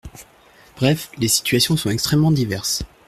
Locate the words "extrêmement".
1.91-2.31